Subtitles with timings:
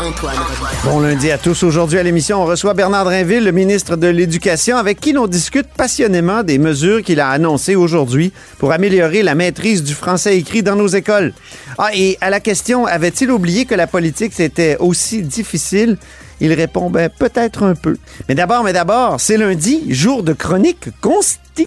[0.00, 0.36] Antoine
[0.84, 1.64] Bon lundi à tous.
[1.64, 5.66] Aujourd'hui à l'émission, on reçoit Bernard Drinville, le ministre de l'Éducation, avec qui l'on discute
[5.66, 10.76] passionnément des mesures qu'il a annoncées aujourd'hui pour améliorer la maîtrise du français écrit dans
[10.76, 11.32] nos écoles.
[11.78, 15.96] Ah, et à la question, avait-il oublié que la politique c'était aussi difficile?
[16.40, 17.96] Il répond, ben, peut-être un peu.
[18.28, 21.66] Mais d'abord, mais d'abord, c'est lundi, jour de chronique consti.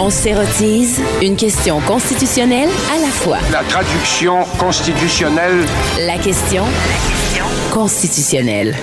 [0.00, 3.38] On s'érotise une question constitutionnelle à la fois.
[3.52, 5.64] La traduction constitutionnelle.
[6.04, 6.64] La question
[7.72, 8.74] constitutionnelle.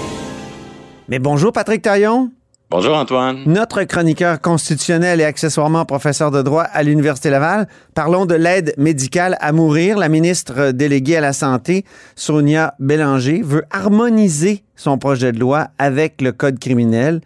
[1.09, 2.31] Mais bonjour Patrick Taillon.
[2.69, 3.43] Bonjour Antoine.
[3.45, 7.67] Notre chroniqueur constitutionnel et accessoirement professeur de droit à l'Université Laval.
[7.93, 9.97] Parlons de l'aide médicale à mourir.
[9.97, 11.83] La ministre déléguée à la Santé,
[12.15, 17.19] Sonia Bélanger, veut harmoniser son projet de loi avec le Code criminel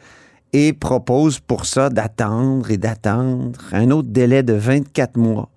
[0.56, 5.50] et propose pour ça d'attendre et d'attendre un autre délai de 24 mois.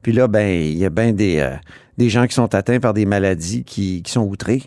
[0.00, 1.54] Puis là, ben, il y a bien des, euh,
[1.98, 4.62] des gens qui sont atteints par des maladies qui, sont outrés.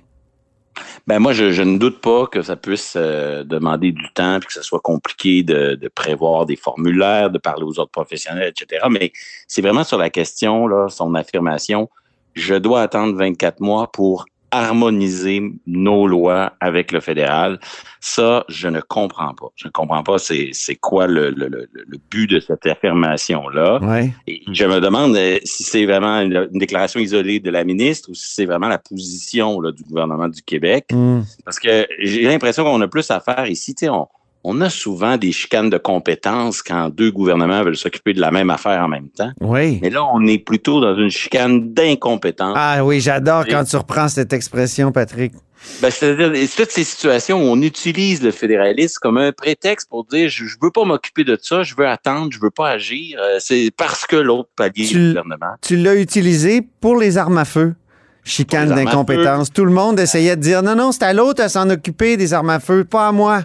[1.07, 4.53] Ben moi, je, ne doute pas que ça puisse euh, demander du temps, puis que
[4.53, 8.85] ce soit compliqué de, de, prévoir des formulaires, de parler aux autres professionnels, etc.
[8.91, 9.11] Mais
[9.47, 11.89] c'est vraiment sur la question, là, son affirmation,
[12.35, 17.59] je dois attendre 24 mois pour harmoniser nos lois avec le fédéral.
[17.99, 19.47] Ça, je ne comprends pas.
[19.55, 23.79] Je ne comprends pas c'est, c'est quoi le, le, le, but de cette affirmation-là.
[23.81, 24.11] Ouais.
[24.27, 28.09] Et je me demande euh, si c'est vraiment une, une, déclaration isolée de la ministre
[28.09, 30.88] ou si c'est vraiment la position là, du gouvernement du Québec.
[30.91, 31.22] Mm.
[31.45, 33.73] Parce que j'ai l'impression qu'on a plus à faire ici.
[33.75, 34.07] Tu sais, on,
[34.44, 38.50] on a souvent des chicanes de compétences quand deux gouvernements veulent s'occuper de la même
[38.50, 39.31] affaire en même temps.
[39.39, 39.79] Oui.
[39.81, 42.56] Mais là, on est plutôt dans une chicane d'incompétence.
[42.57, 45.34] Ah oui, j'adore quand tu reprends cette expression, Patrick.
[45.81, 50.28] Ben, c'est-à-dire, toutes ces situations où on utilise le fédéralisme comme un prétexte pour dire
[50.28, 53.19] je, je veux pas m'occuper de ça, je veux attendre, je veux pas agir.
[53.22, 55.53] Euh, C'est parce que l'autre palier du gouvernement.
[55.62, 57.75] Tu l'as utilisé pour les armes à feu.
[58.24, 59.51] Chicane d'incompétence.
[59.51, 62.34] Tout le monde essayait de dire non, non, c'est à l'autre à s'en occuper des
[62.34, 63.44] armes à feu, pas à moi.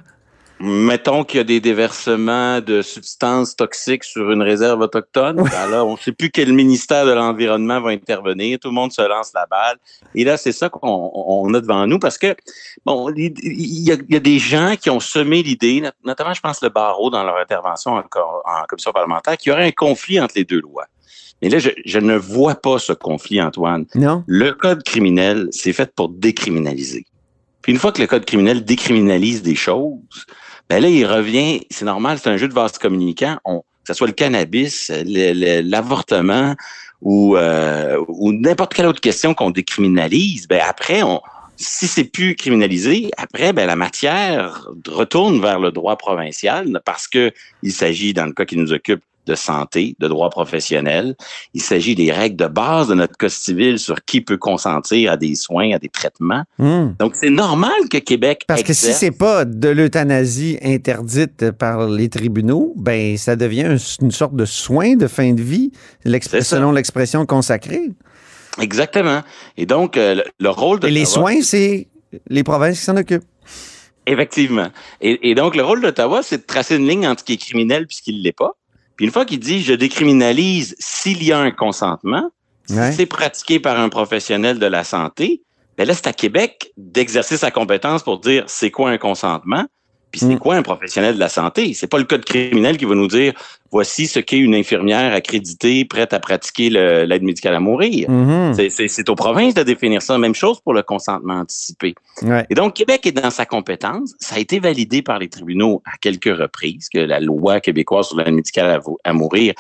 [0.59, 5.37] Mettons qu'il y a des déversements de substances toxiques sur une réserve autochtone.
[5.37, 8.59] Ben là, on ne sait plus quel ministère de l'Environnement va intervenir.
[8.59, 9.77] Tout le monde se lance la balle.
[10.15, 12.35] Et là, c'est ça qu'on on a devant nous parce que,
[12.87, 13.35] bon, il
[13.87, 16.63] y, a, il y a des gens qui ont semé l'idée, not- notamment, je pense,
[16.63, 18.03] le barreau dans leur intervention en
[18.67, 20.87] commission parlementaire, qu'il y aurait un conflit entre les deux lois.
[21.43, 23.85] Mais là, je, je ne vois pas ce conflit, Antoine.
[23.95, 24.25] Non?
[24.27, 27.05] Le code criminel, c'est fait pour décriminaliser.
[27.61, 29.99] Puis une fois que le code criminel décriminalise des choses,
[30.69, 33.95] ben là, il revient, c'est normal, c'est un jeu de vase communicant, on, que ce
[33.95, 36.55] soit le cannabis, l'avortement
[37.03, 41.21] ou, euh, ou n'importe quelle autre question qu'on décriminalise, ben après, on,
[41.57, 47.33] si c'est plus criminalisé, après, ben la matière retourne vers le droit provincial parce que
[47.63, 51.15] il s'agit, dans le cas qui nous occupe, de santé, de droit professionnel.
[51.55, 55.17] Il s'agit des règles de base de notre code civil sur qui peut consentir à
[55.17, 56.45] des soins, à des traitements.
[56.59, 56.93] Hmm.
[56.99, 62.09] Donc, c'est normal que Québec Parce que si c'est pas de l'euthanasie interdite par les
[62.09, 65.73] tribunaux, ben ça devient un- une sorte de soin de fin de vie,
[66.05, 67.91] selon l'expression consacrée.
[68.61, 69.21] Exactement.
[69.57, 71.89] Et donc, euh, le, le rôle de Et les soins, c'est
[72.29, 73.25] les provinces qui s'en occupent.
[74.07, 74.69] Effectivement.
[75.01, 77.37] Et, et donc, le rôle d'Ottawa, c'est de tracer une ligne entre ce qui est
[77.39, 78.53] criminel et ce qui ne l'est pas.
[78.97, 82.31] Puis une fois qu'il dit je décriminalise s'il y a un consentement,
[82.69, 82.91] Ouais.
[82.91, 85.43] si c'est pratiqué par un professionnel de la santé,
[85.79, 89.65] ben là, c'est à Québec d'exercer sa compétence pour dire c'est quoi un consentement,
[90.17, 90.39] puis c'est Mm.
[90.39, 91.75] quoi un professionnel de la santé?
[91.75, 93.35] C'est pas le code criminel qui va nous dire
[93.71, 98.09] voici ce qu'est une infirmière accréditée prête à pratiquer l'aide médicale à mourir.
[98.11, 98.55] Mhm.
[98.71, 100.17] C'est- aux provinces de définir ça.
[100.17, 101.95] Même chose pour le consentement anticipé.
[102.23, 102.47] Ouais.
[102.49, 104.15] Et donc, Québec est dans sa compétence.
[104.19, 108.17] Ça a été validé par les tribunaux à quelques reprises que la loi québécoise sur
[108.17, 109.53] l'aide médicale à, mourir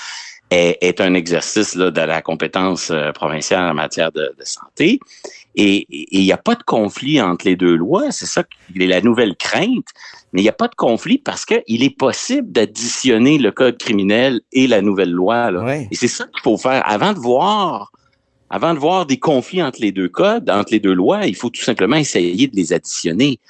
[0.51, 5.01] est, est un exercice là, de la compétence euh, provinciale en matière de, de santé.
[5.59, 8.11] Et il n'y a pas de conflit entre les deux lois.
[8.11, 9.87] C'est ça qui est la nouvelle crainte.
[10.33, 14.43] Mais il n'y a pas de conflit parce qu'il est possible d'additionner le code criminel
[14.53, 15.51] et la nouvelle loi.
[15.51, 15.65] Là.
[15.65, 15.89] Ouais.
[15.91, 17.91] Et c'est ça qu'il faut faire avant de voir.
[18.51, 21.51] Avant de voir des conflits entre les deux codes, entre les deux lois, il faut
[21.51, 23.41] tout simplement essayer de les additionner.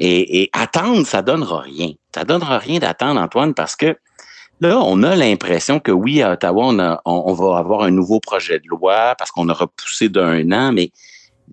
[0.00, 1.92] Et, et attendre, ça donnera rien.
[2.14, 3.96] Ça donnera rien d'attendre, Antoine, parce que
[4.60, 7.90] là, on a l'impression que oui, à Ottawa, on, a- on- on va avoir un
[7.92, 10.90] nouveau projet de loi parce qu'on a repoussé d'un an, mais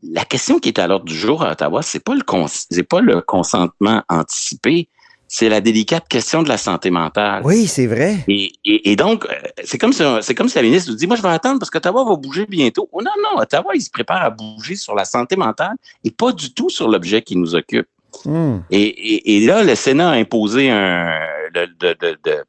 [0.04, 3.02] la question qui est à l'ordre du jour à Ottawa, c'est pas le c'est pas
[3.02, 4.88] le consentement anticipé,
[5.28, 7.42] c'est la délicate question de la santé mentale.
[7.46, 8.18] Oui, c'est vrai.
[8.28, 9.30] Et, et, et donc, euh,
[9.64, 11.70] c'est comme si, c'est comme si la ministre nous dit, moi, je vais attendre parce
[11.70, 12.90] qu'Ottawa va bouger bientôt.
[12.92, 16.34] Oh, non, non, Ottawa, il se prépare à bouger sur la santé mentale et pas
[16.34, 17.88] du tout sur l'objet qui nous occupe.
[18.26, 18.58] Hmm.
[18.72, 21.18] Et, et, là, le Sénat a imposé un,
[21.54, 21.96] de, de,
[22.26, 22.44] de,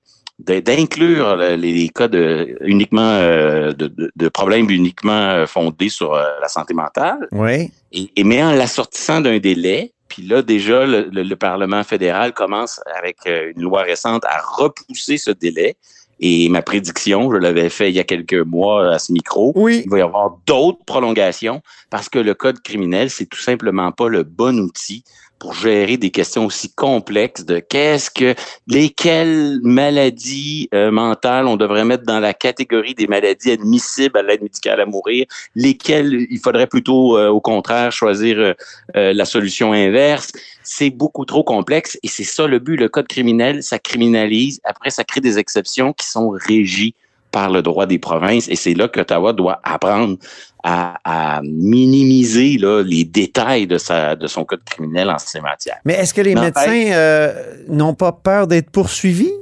[0.46, 6.74] d'inclure les cas de, uniquement euh, de, de, problèmes uniquement euh, fondés sur la santé
[6.74, 7.28] mentale.
[7.32, 7.70] Oui.
[7.92, 13.16] Et, et mais en l'assortissant d'un délai puis là, déjà, le, Parlement fédéral commence avec
[13.26, 15.76] euh, une loi récente à repousser ce délai.
[16.20, 19.80] Et ma prédiction, je l'avais fait il y a quelques mois à ce micro, oui.
[19.86, 24.08] il va y avoir d'autres prolongations parce que le code criminel, c'est tout simplement pas
[24.08, 25.02] le bon outil
[25.42, 28.36] pour gérer des questions aussi complexes de qu'est-ce que,
[28.68, 34.42] lesquelles maladies euh, mentales on devrait mettre dans la catégorie des maladies admissibles à l'aide
[34.42, 40.30] médicale à mourir, lesquelles il faudrait plutôt, euh, au contraire, choisir euh, la solution inverse.
[40.62, 42.76] C'est beaucoup trop complexe et c'est ça le but.
[42.76, 44.60] Le code criminel, ça criminalise.
[44.62, 46.94] Après, ça crée des exceptions qui sont régies
[47.32, 50.16] par le droit des provinces et c'est là qu'Ottawa doit apprendre
[50.62, 55.78] à, minimiser là, les détails de, sa, de son code criminel en ces matières.
[55.84, 59.32] Mais est-ce que les médecins euh, n'ont pas peur d'être poursuivis?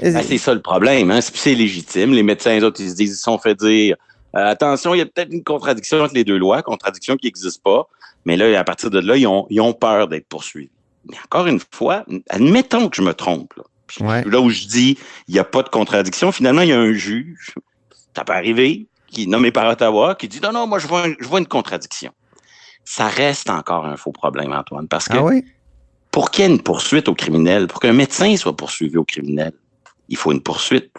[0.00, 1.10] Ben, c'est ça le problème.
[1.10, 1.20] Hein?
[1.20, 2.12] C'est légitime.
[2.12, 3.96] Les médecins, les autres, ils se disent, ils se sont fait dire
[4.36, 7.62] euh, attention, il y a peut-être une contradiction entre les deux lois, contradiction qui n'existe
[7.62, 7.88] pas.
[8.24, 10.70] Mais là, à partir de là, ils ont, ils ont peur d'être poursuivis.
[11.08, 13.54] Mais encore une fois, admettons que je me trompe.
[13.56, 13.64] Là,
[14.00, 14.98] là où je dis
[15.28, 17.54] il n'y a pas de contradiction, finalement, il y a un juge.
[18.16, 21.06] Ça peut arriver qui est nommé par Ottawa, qui dit non, non, moi, je vois,
[21.18, 22.12] je vois une contradiction.
[22.84, 25.46] Ça reste encore un faux problème, Antoine, parce que ah
[26.10, 29.52] pour qu'il y ait une poursuite au criminel, pour qu'un médecin soit poursuivi au criminel,
[30.08, 30.90] il faut une poursuite.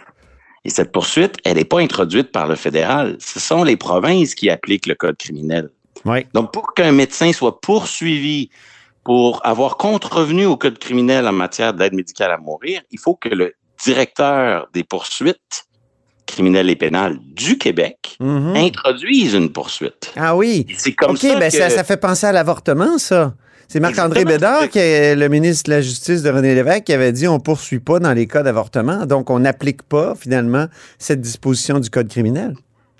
[0.64, 3.16] Et cette poursuite, elle n'est pas introduite par le fédéral.
[3.18, 5.68] Ce sont les provinces qui appliquent le code criminel.
[6.34, 8.50] Donc, pour qu'un médecin soit poursuivi
[9.04, 13.28] pour avoir contrevenu au code criminel en matière d'aide médicale à mourir, il faut que
[13.28, 15.66] le directeur des poursuites
[16.26, 18.54] criminelles et pénales du Québec mhm.
[18.56, 20.12] introduise une poursuite.
[20.16, 20.66] Ah oui.
[20.78, 23.34] C'est comme ça, ben ça, ça fait penser à l'avortement, ça.
[23.68, 27.12] C'est Marc-André Bédard, qui est le ministre de la Justice de René Lévesque, qui avait
[27.12, 30.66] dit on poursuit pas dans les cas d'avortement, donc on n'applique pas finalement
[30.98, 32.54] cette disposition du code criminel.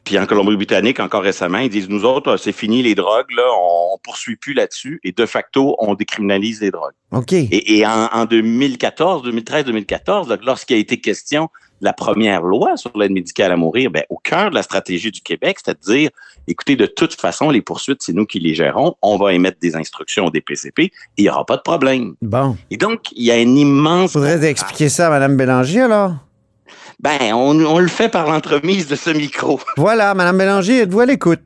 [0.04, 3.98] Puis en Colombie-Britannique, encore récemment, ils disent nous autres, c'est fini les drogues, là, on,
[4.02, 6.94] poursuit plus là-dessus, et de facto, on décriminalise les drogues.
[7.12, 7.32] Ok.
[7.32, 11.48] Et, en, en, 2014, 2013, 2014, lorsqu'il a été question
[11.82, 15.20] la première loi sur l'aide médicale à mourir, ben, au cœur de la stratégie du
[15.20, 16.10] Québec, c'est de dire,
[16.46, 19.76] écoutez, de toute façon, les poursuites, c'est nous qui les gérons, on va émettre des
[19.76, 22.14] instructions au DPCP et il n'y aura pas de problème.
[22.22, 22.56] Bon.
[22.70, 24.12] Et donc, il y a une immense...
[24.12, 26.14] Faudrait expliquer ça à Mme Bélanger, alors?
[27.02, 29.60] Ben, on, le fait par l'entremise de ce micro.
[29.76, 31.42] Voilà, Mme Bélanger, êtes-vous à l'écoute?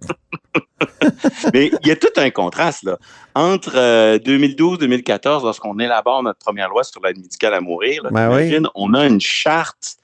[1.54, 2.98] Mais il y a tout un contraste là.
[3.34, 3.74] entre
[4.18, 8.02] 2012-2014, euh, lorsqu'on élabore notre première loi sur l'aide médicale à mourir.
[8.10, 9.96] Ben on a une charte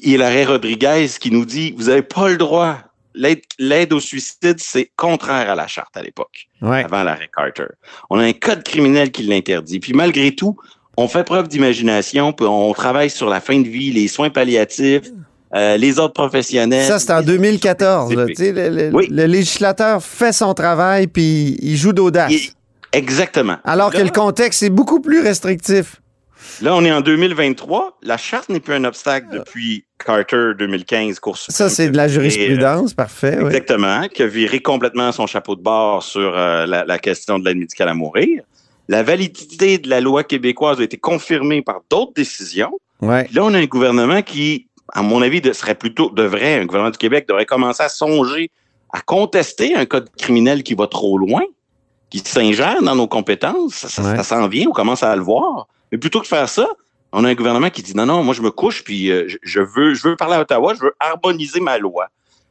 [0.00, 2.78] et l'arrêt Rodriguez qui nous dit vous n'avez pas le droit.
[3.14, 7.66] L'aide au suicide, c'est contraire à la charte à l'époque, avant l'arrêt Carter.
[8.10, 9.80] On a un code criminel qui l'interdit.
[9.80, 10.56] Puis malgré tout,
[10.98, 15.04] on fait preuve d'imagination, on travaille sur la fin de vie, les soins palliatifs,
[15.54, 16.86] euh, les autres professionnels.
[16.86, 18.12] Ça, c'est en 2014.
[18.12, 22.32] le, législateur fait son travail, puis il joue d'audace.
[22.92, 23.58] Exactement.
[23.62, 26.02] Alors que le contexte est beaucoup plus restrictif.
[26.62, 27.98] Là, on est en 2023.
[28.02, 32.92] La charte n'est plus un obstacle depuis Carter 2015, course Ça, c'est de la jurisprudence,
[32.92, 33.38] parfait.
[33.40, 37.58] Exactement, qui a viré complètement son chapeau de bord sur euh, la, question de l'aide
[37.58, 38.42] médicale à mourir.
[38.88, 42.72] La validité de la loi québécoise a été confirmée par d'autres décisions.
[43.00, 43.28] Ouais.
[43.32, 46.90] Là, on a un gouvernement qui, à mon avis, de, serait plutôt, devrait, un gouvernement
[46.90, 48.50] du Québec devrait commencer à songer
[48.92, 51.42] à contester un code criminel qui va trop loin,
[52.10, 53.86] qui s'ingère dans nos compétences.
[53.86, 55.68] Ça, ça s'en vient, on commence à le voir.
[55.92, 56.68] Mais plutôt que de faire ça,
[57.12, 59.60] on a un gouvernement qui dit non, non, moi je me couche, puis euh, je,
[59.60, 62.08] veux, je veux parler à Ottawa, je veux harmoniser ma loi.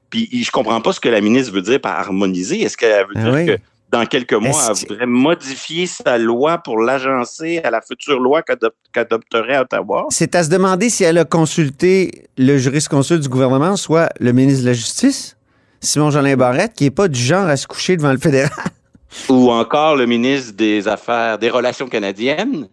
[0.10, 2.62] Puis je comprends pas ce que la ministre veut dire par harmoniser.
[2.62, 6.80] Est-ce qu'elle veut ah dire que dans quelques mois, elle voudrait modifier sa loi pour
[6.80, 10.08] l'agencer à la future loi qu'adopterait Ottawa?
[10.10, 14.64] C'est à se demander si elle a consulté le jurisconsulte du gouvernement, soit le ministre
[14.64, 15.38] de la Justice,
[15.80, 18.52] Simon-Jolin Barrette, qui n'est pas du genre à se coucher devant le fédéral.
[19.30, 22.68] Ou encore le ministre des Affaires, des Relations canadiennes,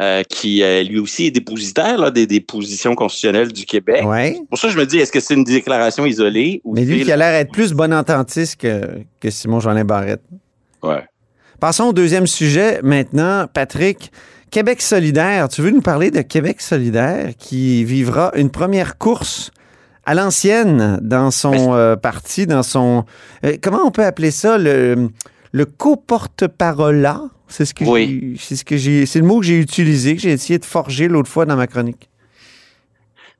[0.00, 4.04] euh, qui euh, lui aussi est dépositaire des, des, positions constitutionnelles du Québec.
[4.48, 6.60] Pour ça, je me dis, est-ce que c'est une déclaration isolée?
[6.62, 10.22] Ou Mais lui qui a l'air être plus bonententiste que, que Simon-Jeanin Barrette?
[10.82, 11.04] Ouais.
[11.60, 13.46] Passons au deuxième sujet maintenant.
[13.52, 14.12] Patrick,
[14.50, 15.48] Québec solidaire.
[15.48, 19.50] Tu veux nous parler de Québec solidaire qui vivra une première course
[20.06, 23.04] à l'ancienne dans son euh, parti, dans son...
[23.62, 24.56] comment on peut appeler ça?
[24.56, 25.10] Le
[25.52, 27.08] le co-porte-parole.
[27.48, 28.38] C'est ce que Oui.
[28.40, 31.08] c'est ce que j'ai, c'est le mot que j'ai utilisé, que j'ai essayé de forger
[31.08, 32.10] l'autre fois dans ma chronique.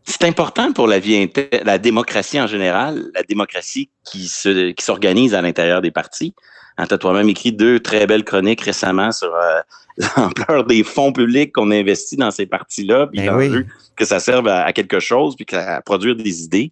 [0.04, 1.30] C'est important pour la vie
[1.64, 6.34] la démocratie en général, la démocratie qui se qui s'organise à l'intérieur des partis.
[6.78, 9.60] Hein, tu as toi-même écrit deux très belles chroniques récemment sur euh,
[10.16, 13.64] l'ampleur des fonds publics qu'on investit dans ces partis-là, puis Ben oui.
[13.96, 16.70] que ça serve à, à quelque chose, puis qu'à- à produire des idées.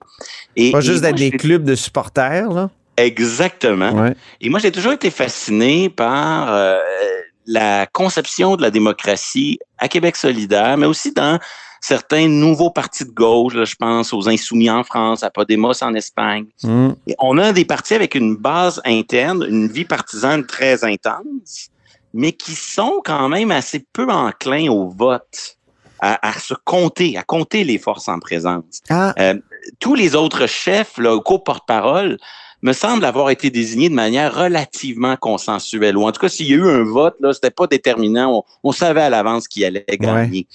[0.55, 2.71] Et, Pas juste d'être des clubs de supporters, là.
[2.97, 3.91] Exactement.
[3.93, 4.15] Ouais.
[4.41, 6.79] Et moi, j'ai toujours été fasciné par euh,
[7.47, 11.39] la conception de la démocratie à Québec solidaire, mais aussi dans
[11.81, 13.55] certains nouveaux partis de gauche.
[13.55, 16.47] Là, je pense aux Insoumis en France, à Podemos en Espagne.
[16.63, 16.91] Mm.
[17.07, 21.69] Et on a des partis avec une base interne, une vie partisane très intense,
[22.15, 25.57] mais qui sont quand même assez peu enclins au vote,
[26.01, 29.15] à, à se compter, à compter les forces en présence Ah,
[29.81, 32.19] tous les autres chefs, là, co-porte-parole,
[32.63, 35.97] me semblent avoir été désignés de manière relativement consensuelle.
[35.97, 38.45] Ou en tout cas, s'il y a eu un vote, là, c'était pas déterminant.
[38.63, 40.47] On, on savait à l'avance qui allait gagner.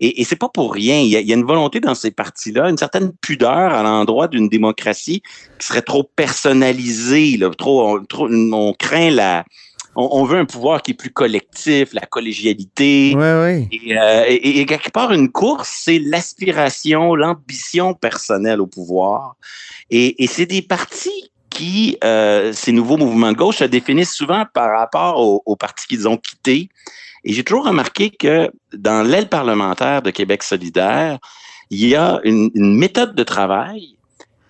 [0.00, 0.98] Et, et c'est pas pour rien.
[0.98, 3.82] Il y, a, il y a une volonté dans ces partis-là, une certaine pudeur à
[3.82, 5.22] l'endroit d'une démocratie
[5.58, 9.44] qui serait trop personnalisée, là, trop, on, trop, on craint la,
[9.96, 13.14] on, veut un pouvoir qui est plus collectif, la collégialité.
[13.14, 13.68] ouais, ouais.
[13.72, 19.34] Et, euh, et- et quelque part, une course, c'est l'aspiration, l'ambition personnelle au pouvoir.
[19.90, 24.44] Et, et c'est des partis qui, euh, ces nouveaux mouvements de gauche, se définissent souvent
[24.54, 26.68] par rapport aux, aux partis qu'ils ont quittés.
[27.24, 31.18] Et j'ai toujours remarqué que dans l'aile parlementaire de Québec solidaire,
[31.70, 33.96] il y a une, une méthode de travail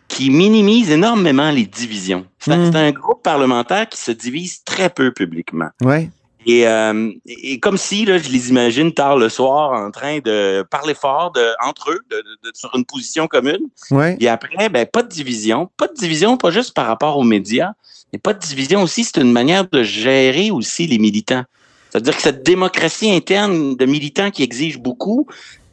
[0.09, 2.27] qui minimise énormément les divisions.
[2.39, 2.73] C'est un- Mm.
[2.73, 5.69] c'est un groupe parlementaire qui se divise très peu publiquement.
[5.83, 6.11] Ouais.
[6.47, 10.65] Et, euh, et comme si, là, je les imagine tard le soir en train de
[10.71, 13.61] parler fort de, entre eux, de, de- de- sur une position commune.
[13.91, 14.17] Ouais.
[14.21, 15.69] Et après, ben, pas de division.
[15.77, 17.73] Pas de division, pas juste par rapport aux médias,
[18.13, 21.45] mais pas de division aussi, c'est une manière de gérer aussi les militants.
[21.91, 25.27] C'est-à-dire que cette démocratie interne de militants qui exige beaucoup,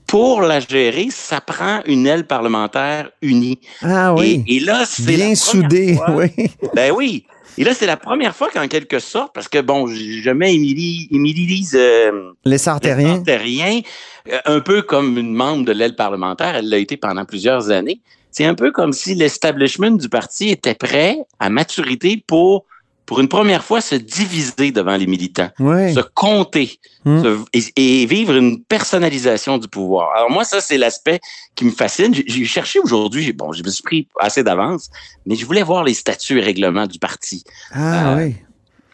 [0.07, 3.59] pour la gérer, ça prend une aile parlementaire unie.
[3.81, 4.43] Ah oui.
[4.47, 6.29] Et, et là, c'est Bien première soudé, fois- oui.
[6.73, 7.25] ben oui.
[7.59, 11.07] Et là, c'est la première fois qu'en quelque sorte, parce que bon, je mets Émilie,
[11.11, 13.21] Émilie Lise euh, Les sartériens.
[13.23, 13.81] Terrien,
[14.31, 17.99] euh, un peu comme une membre de l'aile parlementaire, elle l'a été pendant plusieurs années.
[18.31, 22.65] C'est un peu comme si l'establishment du parti était prêt à maturité pour,
[23.07, 25.93] pour une première fois, se diviser devant les militants, Ouais.
[25.93, 27.23] se compter Hmm.
[27.23, 30.13] se- et, et vivre une personnalisation du pouvoir.
[30.15, 31.19] Alors moi, ça, c'est l'aspect
[31.55, 32.13] qui me fascine.
[32.13, 34.89] J'ai- cherché aujourd'hui, bon, je me suis pris assez d'avance,
[35.25, 38.35] mais je voulais voir les statuts et règlements du parti Ah Euh, oui.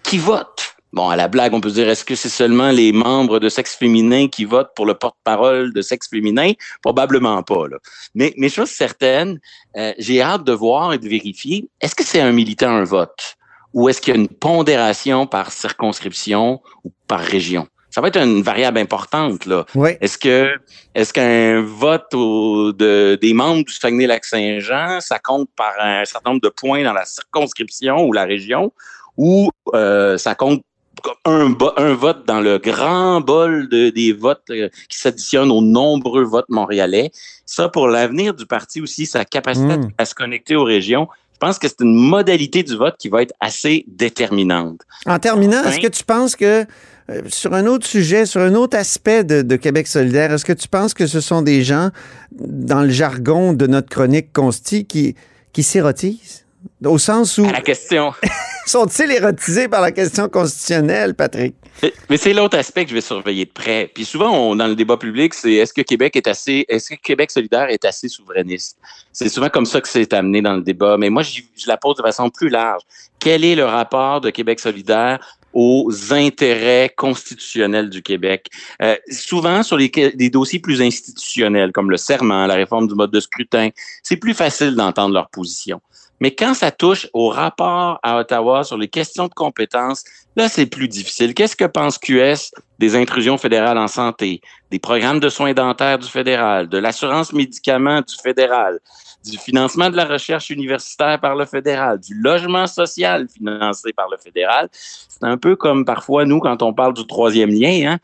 [0.04, 0.76] qui vote.
[0.92, 3.50] Bon, à la blague, on peut se dire, est-ce que c'est seulement les membres de
[3.50, 6.52] sexe féminin qui votent pour le porte-parole de sexe féminin?
[6.84, 7.68] Probablement pas.
[7.68, 7.78] Là.
[8.14, 9.40] Mais, mais chose certaine,
[9.76, 13.38] euh, j'ai hâte de voir et de vérifier, est-ce que c'est un militant, un vote?
[13.74, 17.68] Ou est-ce qu'il y a une pondération par circonscription ou par région?
[17.90, 19.66] Ça va être une variable importante, là.
[19.76, 19.98] Ouais.
[20.02, 20.50] Est-ce que
[20.96, 26.42] est-ce qu'un vote au- de, des membres du Saguenay-Lac-Saint-Jean, ça compte par un certain nombre
[26.42, 28.72] de points dans la circonscription ou la région,
[29.18, 30.62] ou euh, ça compte
[31.26, 31.54] un,
[31.94, 37.12] vote dans le grand bol de, des votes euh, qui s'additionnent aux nombreux votes montréalais?
[37.46, 39.90] Ça, pour l'avenir du parti aussi, sa capacité Mm.
[39.98, 43.10] à, à se connecter aux régions, je pense que c'est une modalité du vote qui
[43.10, 44.82] va être assez déterminante.
[45.06, 46.66] En terminant, est-ce que tu penses que
[47.10, 50.54] euh, sur un autre sujet, sur un autre aspect de, de Québec solidaire, est-ce que
[50.54, 51.90] tu penses que ce sont des gens,
[52.32, 55.16] dans le jargon de notre chronique consti, qui,
[55.52, 56.43] qui s'érotisent?
[56.86, 58.14] Au sens où À la question.
[58.66, 61.56] sont-ils érotisés par la question constitutionnelle, Patrick?
[62.10, 63.92] Mais- c'est l'autre aspect que je vais surveiller de près.
[63.94, 66.96] Puis souvent, on- dans le débat public, c'est est-ce que Québec est assez, est-ce que
[67.02, 68.78] Québec solidaire est assez souverainiste?
[69.12, 70.98] C'est souvent comme ça que c'est amené dans le débat.
[70.98, 72.82] Mais moi, je la pose de façon plus large.
[73.20, 75.20] Quel est le rapport de Québec solidaire
[75.54, 78.48] aux intérêts constitutionnels du Québec?
[78.82, 83.12] Euh, souvent, sur les, des dossiers plus institutionnels, comme le serment, la réforme du mode
[83.12, 83.70] de scrutin,
[84.04, 85.82] c'est plus facile d'entendre leur position.
[86.20, 90.04] Mais quand ça touche au rapport à Ottawa sur les questions de compétences,
[90.36, 91.36] Là, c'est plus difficile.
[91.36, 94.42] Qu'est-ce que pense QS des intrusions fédérales en santé,
[94.72, 98.80] des programmes de soins dentaires du fédéral, de l'assurance médicaments du fédéral,
[99.24, 104.18] du financement de la recherche universitaire par le fédéral, du logement social financé par le
[104.18, 104.70] fédéral?
[104.72, 108.00] C'est un peu comme parfois, nous, quand on parle du troisième lien, hein,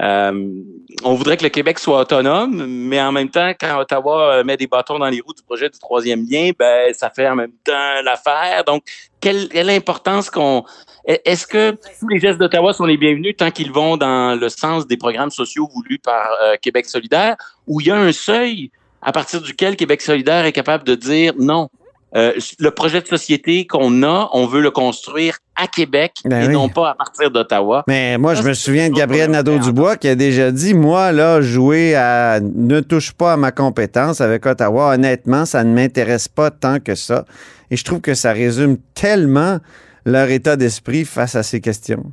[0.00, 0.62] euh,
[1.04, 4.56] on voudrait que le Québec soit autonome, mais en même temps, quand Ottawa euh, met
[4.56, 7.52] des bâtons dans les roues du projet du troisième lien, ben ça fait en même
[7.62, 8.64] temps l'affaire.
[8.64, 8.82] Donc,
[9.20, 10.64] quelle, quelle importance qu'on
[11.06, 14.86] est-ce que tous les gestes d'Ottawa sont les bienvenus tant qu'ils vont dans le sens
[14.86, 17.36] des programmes sociaux voulus par euh, Québec solidaire,
[17.66, 18.70] où il y a un seuil
[19.02, 21.68] à partir duquel Québec solidaire est capable de dire non,
[22.16, 26.46] euh, le projet de société qu'on a, on veut le construire à Québec Ben et
[26.46, 26.52] oui.
[26.52, 27.84] non pas à partir d'Ottawa.
[27.88, 31.96] Mais moi, je me souviens de Gabriel Nadeau-Dubois qui a déjà dit, moi, là, jouer
[31.96, 36.78] à ne touche pas à ma compétence avec Ottawa, honnêtement, ça ne m'intéresse pas tant
[36.78, 37.24] que ça.
[37.70, 39.58] Et je trouve que ça résume tellement
[40.04, 42.04] leur état d'esprit face à ces questions.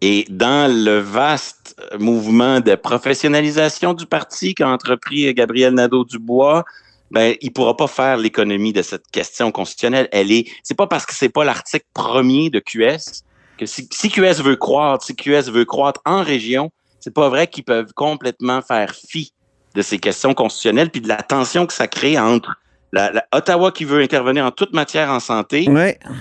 [0.00, 6.64] Et dans le vaste mouvement de professionnalisation du parti qu'a entrepris Gabriel Nadeau-Dubois,
[7.10, 10.08] ben, il pourra pas faire l'économie de cette question constitutionnelle.
[10.12, 13.22] Elle est, c'est pas parce que c'est pas l'article premier de QS
[13.58, 17.46] que si, si QS veut croître, si QS veut croître en région, c'est pas vrai
[17.46, 19.32] qu'ils peuvent complètement faire fi
[19.74, 22.54] de ces questions constitutionnelles puis de la tension que ça crée entre
[22.92, 25.66] la, la- Ottawa qui veut intervenir en toute matière en santé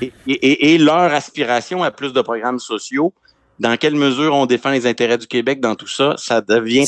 [0.01, 3.13] et, et- et leur aspiration à plus de programmes sociaux.
[3.60, 6.86] Dans quelle mesure on défend les intérêts du Québec dans tout ça, ça devient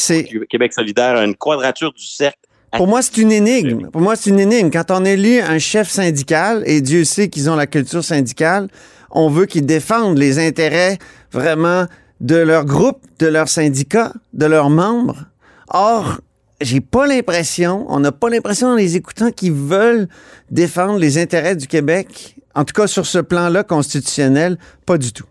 [0.50, 2.38] Québec solidaire une quadrature du cercle.
[2.76, 3.90] Pour moi, c'est une énigme.
[3.90, 4.70] Pour moi, c'est une énigme.
[4.70, 8.68] Quand on élit un chef syndical, et Dieu sait qu'ils ont la culture syndicale,
[9.12, 10.98] on veut qu'ils défendent les intérêts
[11.32, 11.86] vraiment
[12.22, 15.26] de leur groupe, de leur syndicat, de leurs membres.
[15.70, 16.20] Or,
[16.62, 20.08] j'ai pas l'impression, on n'a pas l'impression en les écoutant qu'ils veulent
[20.52, 22.36] défendre les intérêts du Québec.
[22.56, 25.26] En tout cas, sur ce plan-là constitutionnel, pas du tout.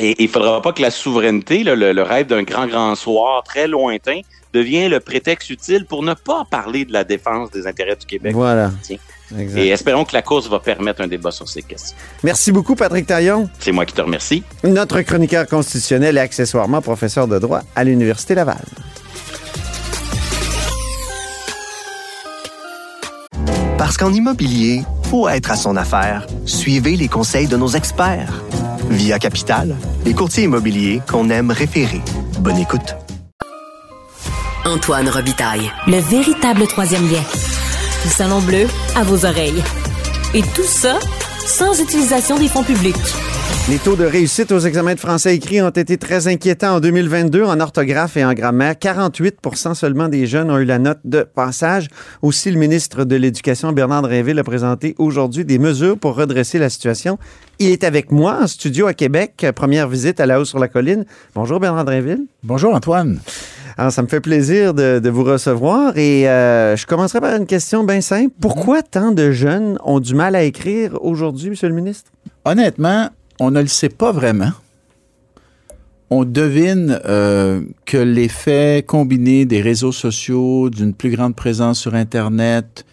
[0.00, 3.42] Et il faudra pas que la souveraineté, là, le, le rêve d'un grand, grand soir
[3.42, 4.20] très lointain,
[4.52, 8.34] devienne le prétexte utile pour ne pas parler de la défense des intérêts du Québec.
[8.34, 8.70] Voilà.
[8.82, 8.96] Tiens.
[9.38, 9.58] Exact.
[9.60, 11.94] Et espérons que la course va permettre un débat sur ces questions.
[12.22, 14.42] Merci beaucoup, Patrick Taillon, C'est moi qui te remercie.
[14.64, 18.64] notre chroniqueur constitutionnel et accessoirement professeur de droit à l'Université Laval.
[23.76, 28.42] Parce qu'en immobilier, pour être à son affaire, suivez les conseils de nos experts.
[28.90, 32.00] Via Capital, les courtiers immobiliers qu'on aime référer.
[32.40, 32.96] Bonne écoute.
[34.68, 35.70] Antoine Robitaille.
[35.86, 37.22] Le véritable troisième lien.
[38.04, 39.62] Le salon bleu à vos oreilles.
[40.34, 40.98] Et tout ça
[41.46, 42.94] sans utilisation des fonds publics.
[43.70, 47.44] Les taux de réussite aux examens de français écrit ont été très inquiétants en 2022
[47.44, 48.78] en orthographe et en grammaire.
[48.78, 49.38] 48
[49.72, 51.88] seulement des jeunes ont eu la note de passage.
[52.20, 56.68] Aussi, le ministre de l'Éducation, Bernard Drinville, a présenté aujourd'hui des mesures pour redresser la
[56.68, 57.18] situation.
[57.58, 59.46] Il est avec moi en studio à Québec.
[59.56, 61.06] Première visite à la hausse sur la colline.
[61.34, 62.26] Bonjour Bernard Drinville.
[62.42, 63.18] Bonjour Antoine.
[63.80, 67.46] Alors, ça me fait plaisir de, de vous recevoir et euh, je commencerai par une
[67.46, 68.34] question bien simple.
[68.40, 72.10] Pourquoi tant de jeunes ont du mal à écrire aujourd'hui, Monsieur le ministre?
[72.44, 74.50] Honnêtement, on ne le sait pas vraiment.
[76.10, 82.84] On devine euh, que l'effet combiné des réseaux sociaux, d'une plus grande présence sur Internet,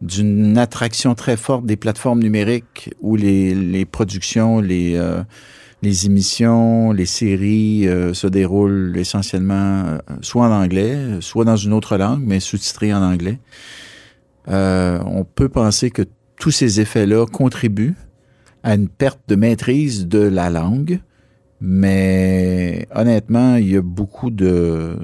[0.00, 5.22] d'une attraction très forte des plateformes numériques où les, les productions, les, euh,
[5.82, 11.72] les émissions, les séries euh, se déroulent essentiellement euh, soit en anglais, soit dans une
[11.72, 13.38] autre langue, mais sous-titrées en anglais.
[14.48, 16.02] Euh, on peut penser que
[16.38, 17.94] tous ces effets-là contribuent
[18.62, 21.00] à une perte de maîtrise de la langue,
[21.60, 24.96] mais honnêtement, il y a beaucoup de,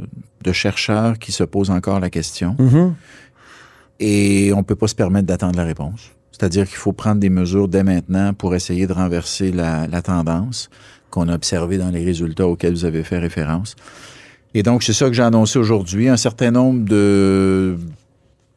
[0.44, 2.94] de chercheurs qui se posent encore la question Mhm.
[4.00, 6.12] et on ne peut pas se permettre d'attendre la réponse.
[6.38, 10.70] C'est-à-dire qu'il faut prendre des mesures dès maintenant pour essayer de renverser la, tendance
[11.10, 13.74] qu'on a observée dans les résultats auxquels vous avez fait référence.
[14.54, 17.76] Et donc, c'est ça que j'ai annoncé aujourd'hui, un certain nombre de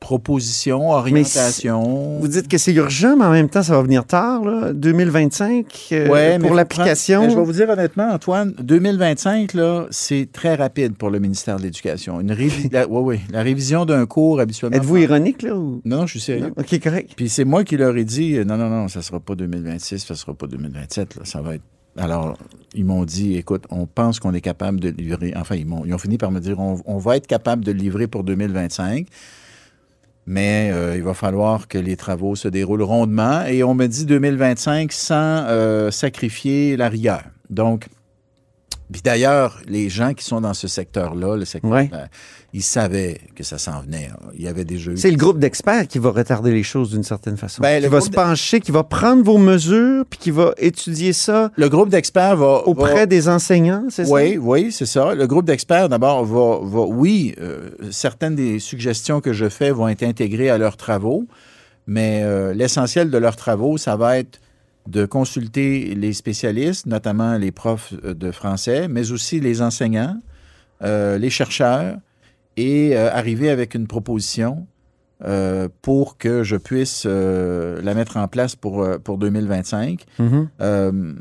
[0.01, 2.17] propositions, orientations.
[2.19, 5.89] Vous dites que c'est urgent, mais en même temps, ça va venir tard, là, 2025,
[5.91, 7.29] euh, Ouais, pour l'application.
[7.29, 11.63] Je vais vous dire honnêtement, Antoine, 2025, là, c'est très rapide pour le ministère de
[11.63, 12.19] l'Éducation.
[12.19, 14.75] Une révi- la, ouais, ouais, la révision d'un cours habituellement.
[14.75, 15.55] Êtes-vous ironique, là?
[15.55, 15.81] Ou...
[15.85, 16.47] Non, je suis sérieux.
[16.47, 16.53] Non?
[16.57, 17.11] OK, correct.
[17.15, 19.99] Puis c'est moi qui leur ai dit, euh, non, non, non, ça sera pas 2026,
[19.99, 21.63] ça sera pas 2027, là, ça va être.
[21.97, 22.37] Alors,
[22.73, 25.33] ils m'ont dit, écoute, on pense qu'on est capable de livrer.
[25.35, 28.23] Enfin, ils, ont fini par me dire, on, on va être capable de livrer pour
[28.23, 29.07] 2025,
[30.25, 33.45] mais euh, il va falloir que les travaux se déroulent rondement.
[33.45, 35.15] Et on me dit 2025 sans
[35.47, 37.23] euh, sacrifier la rigueur.
[37.49, 37.87] Donc,
[38.91, 41.89] puis d'ailleurs, les gens qui sont dans ce secteur-là, le secteur, Ouais.
[41.93, 42.05] euh,
[42.53, 44.09] ils savaient que ça s'en venait.
[44.33, 47.03] Il y avait déjà eu C'est le groupe d'experts qui va retarder les choses d'une
[47.03, 47.61] certaine façon.
[47.61, 51.51] Ben, qui va se pencher, qui va prendre vos mesures, puis qui va étudier ça
[51.55, 52.67] Le groupe d'experts va.
[52.67, 54.11] auprès va- des enseignants, c'est ça?
[54.11, 55.15] Oui, oui, c'est ça.
[55.15, 59.87] Le groupe d'experts, d'abord, va, va- oui, euh, certaines des suggestions que je fais vont
[59.87, 61.25] être intégrées à leurs travaux,
[61.87, 64.39] mais euh, l'essentiel de leurs travaux, ça va être
[64.91, 70.17] de consulter les spécialistes, notamment les profs euh, de français, mais aussi les enseignants,
[70.83, 71.97] euh, les chercheurs,
[72.57, 74.67] et euh, arriver avec une proposition
[75.23, 80.03] euh, pour que je puisse la mettre en place pour, euh, pour 2025.
[80.19, 80.49] Mhm.
[80.59, 81.13] Euh,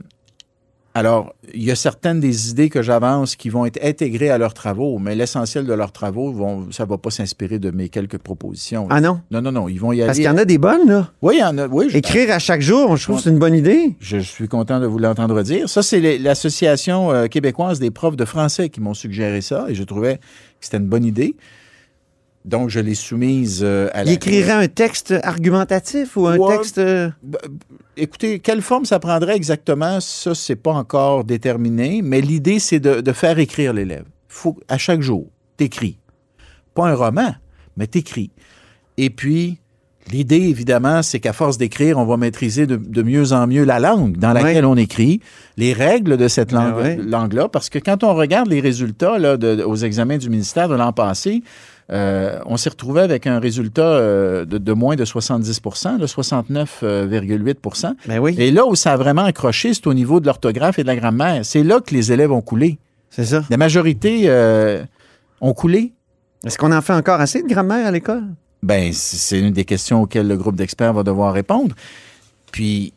[0.92, 4.54] Alors, il y a certaines des idées que j'avance qui vont être intégrées à leurs
[4.54, 8.18] travaux, mais l'essentiel de leurs travaux, vont, ça ne va pas s'inspirer de mes quelques
[8.18, 8.88] propositions.
[8.90, 9.20] Ah non?
[9.30, 10.06] Non, non, non, ils vont y aller.
[10.06, 11.12] Parce qu'il y en a des bonnes, là.
[11.22, 11.68] Oui, il y en a.
[11.68, 13.94] Oui, je- Écrire à chaque jour, je trouve que c'est une bonne idée.
[14.00, 15.68] Je suis content de vous l'entendre dire.
[15.68, 19.84] Ça, c'est l'Association euh, québécoise des profs de français qui m'ont suggéré ça et je
[19.84, 20.20] trouvais que
[20.60, 21.36] c'était une bonne idée.
[22.46, 24.12] Donc, je l'ai soumise euh, à Il la...
[24.12, 26.56] écrirait un texte argumentatif ou un Ouais.
[26.56, 26.78] texte.
[26.78, 27.10] euh,
[27.96, 33.00] Écoutez, quelle forme ça prendrait exactement, ça, c'est pas encore déterminé, mais l'idée, c'est de,
[33.02, 34.04] de faire écrire l'élève.
[34.28, 35.26] faut à chaque jour,
[35.58, 35.98] t'écris.
[36.74, 37.34] Pas un roman,
[37.76, 38.30] mais t'écris.
[38.96, 39.58] Et puis,
[40.10, 43.80] l'idée, évidemment, c'est qu'à force d'écrire, on va maîtriser de, de mieux en mieux la
[43.80, 45.20] langue dans laquelle on écrit,
[45.58, 46.96] les règles de cette ouais.
[46.96, 50.68] langue-là, parce que quand on regarde les résultats là, de- de- aux examens du ministère
[50.70, 51.42] de l'an passé,
[51.92, 57.94] euh, on s'est retrouvé avec un résultat euh, de, de moins de 70% de 69,8
[58.06, 60.82] Ben oui, Et là où ça a vraiment accroché, c'est au niveau de l'orthographe et
[60.82, 61.44] de la grammaire.
[61.44, 62.78] C'est là que les élèves ont coulé.
[63.10, 63.42] c'est ça.
[63.50, 64.84] La majorité euh,
[65.40, 65.92] ont coulé.
[66.46, 68.22] Est-ce qu'on en fait encore assez de grammaire à l'école?
[68.62, 71.74] Ben, c'est une des questions auxquelles le groupe d'experts va devoir répondre.
[72.52, 72.92] Puis,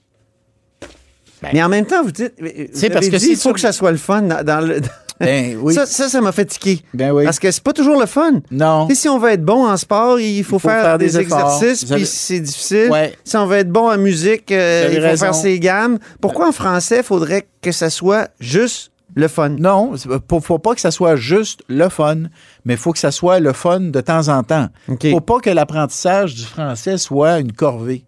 [1.52, 2.34] Mais en même temps, vous dites.
[2.40, 4.82] vous C'est parce que dit, il faut que ça soit le fun dans, dans le.
[5.20, 5.74] Ben oui.
[5.74, 6.82] Ça, ça, m'a fait tiquer.
[6.94, 7.24] ben oui.
[7.24, 8.42] Parce que c'est pas toujours le fun.
[8.52, 8.88] Non.
[8.94, 12.06] Si on veut être bon en sport, il faut, faut faire, faire des, exercices, puis
[12.06, 12.90] c'est difficile.
[12.92, 13.14] Ouais.
[13.24, 15.26] Si on veut être bon en musique, euh, il faut raison.
[15.26, 16.00] faire ses gammes.
[16.22, 19.50] Pourquoi en français, il faudrait que ça soit juste le fun?
[19.50, 22.24] Non, il faut, faut pas que ça soit juste le fun,
[22.66, 24.68] mais il faut que ça soit le fun de temps en temps.
[24.88, 25.10] OK.
[25.12, 28.06] faut pas que l'apprentissage du français soit une corvée.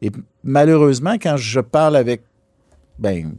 [0.00, 0.10] Et
[0.42, 2.22] malheureusement, quand je parle avec
[2.98, 3.32] ben,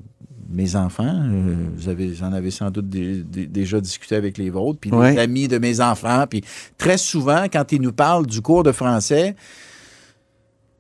[0.53, 4.37] mes enfants, euh, vous, avez, vous en avez sans doute dé- dé- déjà discuté avec
[4.37, 5.13] les vôtres, puis Ouais.
[5.13, 6.43] les amis de mes enfants, puis
[6.77, 9.35] très souvent, quand ils nous parlent du cours de français,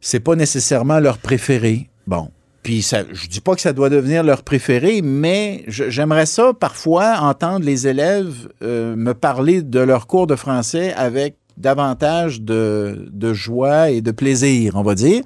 [0.01, 1.89] c'est pas nécessairement leur préféré.
[2.07, 2.29] Bon.
[2.61, 7.19] Puis ça, je dis pas que ça doit devenir leur préféré, mais j'aimerais ça parfois
[7.19, 13.33] entendre les élèves euh, me parler de leur cours de français avec davantage de, de
[13.33, 15.21] joie et de plaisir, on va dire.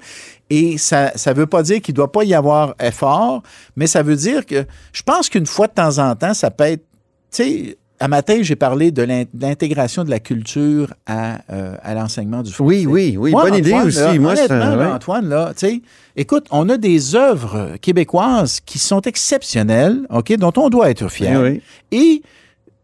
[0.50, 3.42] Et ça ne veut pas dire qu'il ne doit pas y avoir effort,
[3.76, 6.64] mais ça veut dire que je pense qu'une fois de temps en temps, ça peut
[6.64, 6.84] être,
[7.30, 11.74] tu sais, à matin, j'ai parlé de l'in- de l'intégration de la culture à, euh,
[11.82, 12.68] à l'enseignement du français.
[12.68, 13.32] Oui, oui, oui.
[13.32, 14.18] Moi, bonne idée aussi.
[14.20, 14.94] Moi, c'est honnêtement, un- là.
[14.94, 15.82] Antoine, là, tu sais,
[16.14, 21.40] écoute, on a des œuvres québécoises qui sont exceptionnelles, OK, dont on doit être fier.
[21.42, 21.62] Oui, oui.
[21.90, 22.22] Et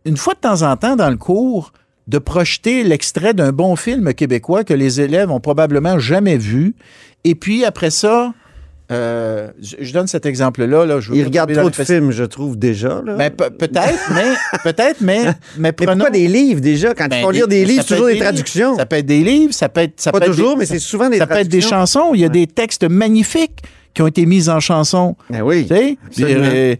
[0.04, 1.72] une fois de temps en temps dans le cours,
[2.06, 6.74] de projeter l'extrait d'un bon film québécois que les élèves ont probablement jamais vu.
[7.24, 8.34] Et puis après ça,
[8.92, 10.84] euh, je, donne cet exemple-là.
[10.84, 13.00] Là, Il regarde trop de films, je trouve, déjà.
[13.02, 13.14] Là.
[13.16, 16.92] Ben, pe- peut-être, mais peut-être, mais, mais mais prenons- pourquoi des livres, déjà?
[16.94, 18.76] Quand Ben, il faut lire des livres, toujours des livres, traductions.
[18.76, 19.98] Ça peut être des livres, ça peut être.
[19.98, 22.10] Ça Pas peut être toujours, des- mais c'est souvent des Ça peut être des chansons.
[22.12, 23.62] Il y a des textes magnifiques
[23.94, 25.16] qui ont été mis en chanson.
[25.30, 25.66] Ben oui.
[25.70, 26.76] Euh, euh,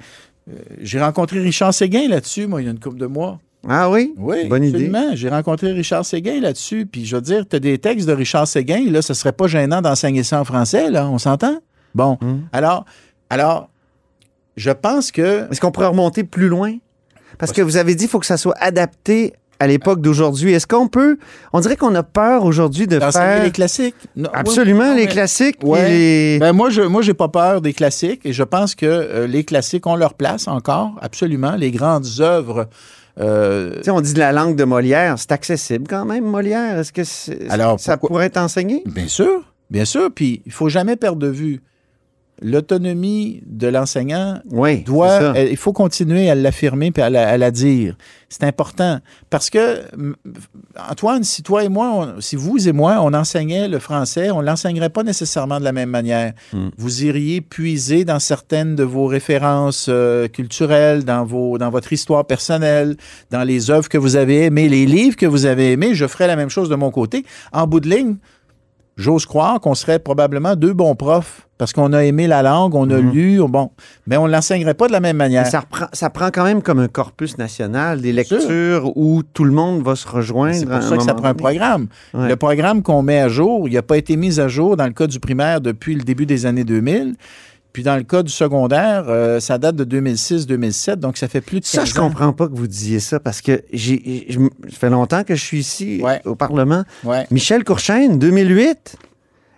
[0.82, 3.38] J'ai rencontré Richard Séguin là-dessus, moi, il y a une couple de mois.
[3.68, 4.14] Ah oui?
[4.18, 4.74] Oui, Bonne idée.
[4.87, 5.14] absolument.
[5.14, 6.87] J'ai rencontré Richard Séguin là-dessus.
[6.87, 9.46] Puis je veux dire, tu as des textes de Richard Séguin, là, ce serait pas
[9.46, 11.59] gênant d'enseigner ça en français, là, on s'entend?
[11.94, 12.18] Bon.
[12.20, 12.40] Hmm.
[12.53, 12.85] Alors,
[13.31, 13.68] alors,
[14.57, 15.50] je pense que.
[15.50, 16.74] Est-ce qu'on pourrait remonter plus loin?
[17.38, 20.53] Parce que vous avez dit qu'il faut que ça soit adapté à l'époque d'aujourd'hui.
[20.53, 21.16] Est-ce qu'on peut...
[21.53, 23.42] On dirait qu'on a peur aujourd'hui de faire...
[23.44, 23.94] les classiques.
[24.16, 25.59] Non, Absolument, oui, les mais- classiques.
[25.62, 25.88] Ouais.
[25.88, 29.27] les- Ben moi, je moi, j'ai pas peur des classiques et je pense que euh,
[29.27, 31.53] les classiques ont leur place encore, absolument.
[31.57, 32.68] Les grandes œuvres.
[33.20, 35.14] Euh, Tu sais, on dit de la langue de Molière.
[35.18, 36.79] C'est accessible quand même, Molière.
[36.79, 37.03] Est-ce que
[37.50, 38.83] Alors, ça pourquoi- pourrait être enseigné?
[38.87, 40.11] Bien sûr, bien sûr.
[40.14, 41.62] Puis il faut jamais perdre de vue
[42.42, 44.40] l'autonomie de l'enseignant.
[44.51, 47.97] Oui, Doit, il faut continuer à l'affirmer et à la, à la dire.
[48.29, 48.99] C'est important
[49.31, 49.83] parce que
[50.90, 54.40] Antoine, si toi et moi, on- si vous et moi, on enseignait le français, on
[54.40, 56.33] l'enseignerait pas nécessairement de la même manière.
[56.53, 56.68] Hmm.
[56.77, 62.25] Vous iriez puiser dans certaines de vos références euh, culturelles, dans vos, dans votre histoire
[62.27, 62.97] personnelle,
[63.31, 65.94] dans les œuvres que vous avez aimées, les livres que vous avez aimés.
[65.94, 67.25] Je ferais la même chose de mon côté.
[67.53, 68.16] En bout de ligne,
[68.96, 72.90] j'ose croire qu'on serait probablement deux bons profs parce qu'on a aimé la langue, on
[72.90, 73.70] a lu, bon,
[74.09, 75.46] mais on ne l'enseignerait pas de la même manière.
[75.46, 79.52] ça, reprend- ça prend quand même comme un corpus national, des lectures où tout le
[79.52, 80.54] monde va se rejoindre.
[80.57, 81.87] C'est pour ça que ça prend un programme.
[82.12, 82.28] Ouais.
[82.28, 84.92] Le programme qu'on met à jour, il n'a pas été mis à jour dans le
[84.92, 87.14] cas du primaire depuis le début des années 2000.
[87.74, 91.58] Puis dans le cas du secondaire, euh, ça date de 2006-2007, donc ça fait plus
[91.60, 92.08] de 15 Ça, je ans.
[92.08, 94.38] comprends pas que vous disiez ça parce que j'ai, je-
[94.70, 96.22] ça fait longtemps que je suis ici Ouais.
[96.24, 96.84] au Parlement.
[97.02, 97.26] Ouais.
[97.32, 98.94] Michel Courchaine, 2008,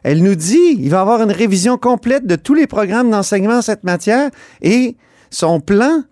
[0.03, 3.59] elle nous dit il va y avoir une révision complète de tous les programmes d'enseignement
[3.59, 4.31] en cette matière
[4.63, 4.97] et
[5.31, 6.03] son plan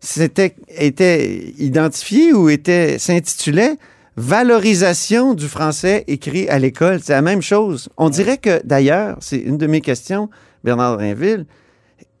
[0.00, 3.76] s'était, était identifié ou était, s'intitulait
[4.16, 7.00] Valorisation du français écrit à l'école.
[7.02, 7.88] C'est la même chose.
[7.96, 10.28] On dirait que, d'ailleurs, c'est une de mes questions,
[10.64, 11.46] Bernard Drinville,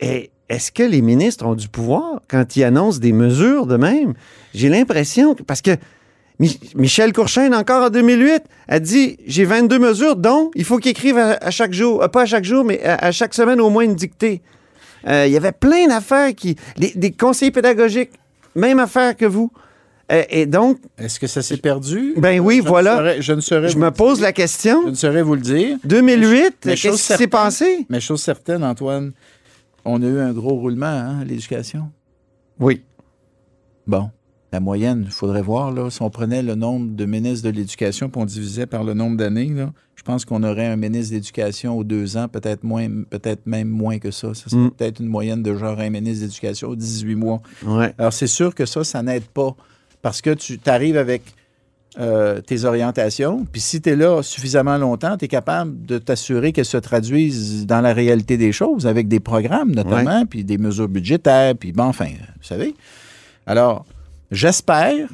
[0.00, 4.14] est-ce que les ministres ont du pouvoir quand ils annoncent des mesures de même?
[4.54, 5.72] J'ai l'impression parce que
[6.38, 10.90] Mi- Michel Courchaine, encore en 2008, a dit J'ai 22 mesures, dont il faut qu'ils
[10.90, 13.84] écrivent à, chaque jour, euh, pas à chaque jour, mais à, chaque semaine au moins
[13.84, 14.42] une dictée.
[15.06, 16.56] Euh, Il y avait plein d'affaires qui.
[16.76, 18.10] des conseillers pédagogiques,
[18.56, 19.50] même affaire que vous.
[20.12, 22.14] Euh, et donc, Est-ce que ça s'est perdu?
[22.18, 22.96] ben oui, Je ne voilà.
[22.96, 24.24] saurais- je ne saurais Je me pose dire.
[24.24, 24.82] la question.
[24.84, 25.78] Je ne saurais vous le dire.
[25.84, 27.86] 2008, Mais qu'est-ce qui s'est passé?
[27.88, 29.12] Mais chose certaine, Antoine,
[29.84, 31.90] on a eu un gros roulement hein, à l'éducation.
[32.60, 32.82] Oui.
[33.86, 34.10] Bon,
[34.52, 38.08] la moyenne, il faudrait voir, là, si on prenait le nombre de ministres de l'Éducation
[38.08, 39.52] puis on divisait par le nombre d'années,
[39.94, 43.98] je pense qu'on aurait un ministre d'Éducation aux deux ans, peut-être moins, peut-être même moins
[43.98, 44.32] que ça.
[44.34, 44.70] Ça serait Mm.
[44.72, 47.40] peut-être une moyenne de genre un ministre d'Éducation aux 18 mois.
[47.66, 47.94] Ouais.
[47.98, 49.54] Alors, c'est sûr que ça, ça n'aide pas
[50.04, 51.22] parce que tu arrives avec
[51.98, 56.52] euh, tes orientations, puis si tu es là suffisamment longtemps, tu es capable de t'assurer
[56.52, 60.88] qu'elles se traduisent dans la réalité des choses, avec des programmes notamment, puis des mesures
[60.88, 62.74] budgétaires, puis bon, enfin, vous savez.
[63.46, 63.86] Alors,
[64.30, 65.08] j'espère,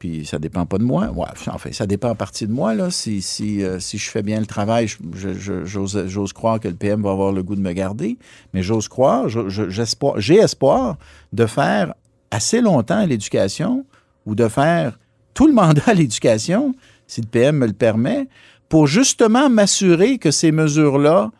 [0.00, 2.90] puis ça dépend pas de moi, ouais, enfin, ça dépend en partie de moi, là,
[2.90, 7.12] si, si, euh, si je fais bien le travail, j'ose croire que le PM va
[7.12, 8.18] avoir le goût de me garder,
[8.52, 10.96] mais j'ose croire, j'ai espoir
[11.32, 11.94] de faire
[12.30, 13.84] assez longtemps à l'éducation
[14.26, 14.98] ou de faire
[15.34, 16.74] tout le mandat à l'éducation,
[17.06, 18.28] si le PM me le permet,
[18.68, 21.30] pour justement m'assurer que ces mesures-là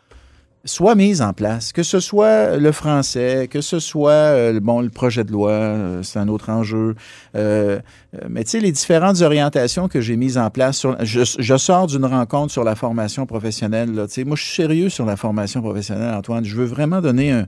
[0.65, 4.81] soient mises en place, que ce soit le français, que ce soit euh, le- bon,
[4.81, 6.95] le projet de loi, euh, c'est un autre enjeu.
[7.35, 7.79] Euh,
[8.27, 11.87] mais tu sais, les différentes orientations que j'ai mises en place, sur, je, je sors
[11.87, 13.93] d'une rencontre sur la formation professionnelle.
[13.93, 16.43] Là, tu sais, moi, je suis sérieux sur la formation professionnelle, Antoine.
[16.43, 17.45] Je veux vraiment donner un,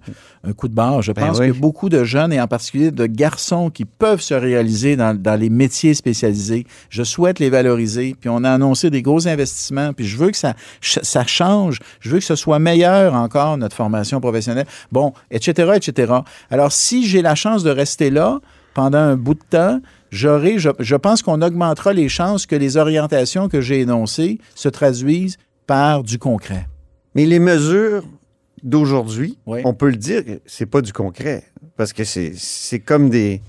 [0.47, 1.01] un coup de barre.
[1.01, 1.47] Je Ben pense oui.
[1.47, 5.35] que beaucoup de jeunes, et en particulier de garçons qui peuvent se réaliser dans, dans
[5.37, 8.15] les métiers spécialisés, je souhaite les valoriser.
[8.19, 11.79] Puis on a annoncé des gros investissements, puis je veux que ça, ça change.
[11.99, 14.65] Je veux que ce soit meilleur encore, notre formation professionnelle.
[14.91, 16.13] Bon, etc., etc.
[16.49, 18.39] Alors, si j'ai la chance de rester là
[18.73, 19.79] pendant un bout de temps,
[20.11, 24.69] j'aurai, je, je pense qu'on augmentera les chances que les orientations que j'ai énoncées se
[24.69, 25.37] traduisent
[25.67, 26.67] par du concret.
[27.15, 28.03] Mais les mesures
[28.63, 29.61] d'aujourd'hui, Oui.
[29.65, 31.43] on peut le dire, c'est pas du concret.
[31.77, 33.41] Parce que c'est c'est comme des,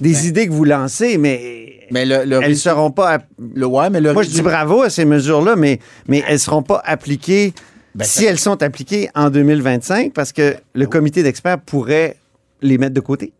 [0.00, 3.10] des idées que vous lancez, mais, Mais le, le, elles seront pas.
[3.10, 6.38] app- le- ouais, mais le Moi, je dis bravo à ces mesures-là, mais, mais elles
[6.38, 7.52] seront pas appliquées
[7.94, 12.16] Ben, si ça- elles sont appliquées en 2025, parce que le comité d'experts pourrait
[12.62, 13.32] les mettre de côté.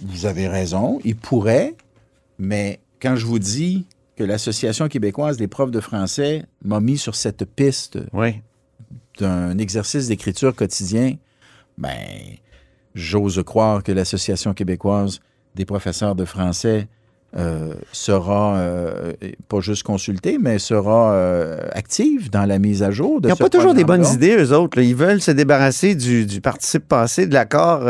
[0.00, 1.74] Vous avez raison, il pourrait,
[2.38, 7.14] mais quand je vous dis que l'Association québécoise des profs de français m'a mis sur
[7.14, 8.40] cette piste Oui.
[9.20, 11.14] d'un exercice d'écriture quotidien,
[11.78, 11.96] ben,
[12.94, 15.20] j'ose croire que l'Association québécoise
[15.54, 16.88] des professeurs de français
[17.36, 19.12] euh, sera euh,
[19.48, 23.36] pas juste consultée, mais sera euh, active dans la mise à jour de Ils n'ont
[23.36, 24.78] pas toujours des bonnes idées, eux autres.
[24.78, 24.84] là.
[24.84, 27.80] Ils veulent se débarrasser du, du participe passé, de l'accord